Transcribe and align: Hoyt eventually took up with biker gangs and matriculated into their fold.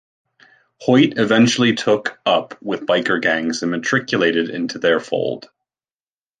Hoyt 0.79 1.19
eventually 1.19 1.75
took 1.75 2.19
up 2.25 2.59
with 2.59 2.87
biker 2.87 3.21
gangs 3.21 3.61
and 3.61 3.69
matriculated 3.69 4.49
into 4.49 4.79
their 4.79 4.99
fold. 4.99 5.51